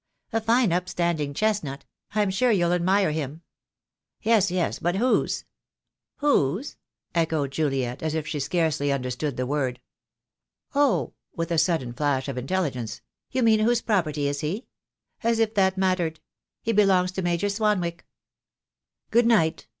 [0.33, 3.43] "A fine upstanding chestnut; I'm sure you'll admire him?"
[4.19, 5.45] "Yes, yes, but whose?"
[6.17, 6.75] "Whose?"
[7.13, 9.79] echoed Juliet, as if she scarcely understood the word.
[10.73, 14.65] "Oh," with a sudden flash of intelligence; "you mean whose property is he?
[15.21, 16.19] As if that mattered!
[16.63, 18.03] He belongs to Major Swanwick."
[19.11, 19.67] "Good night!"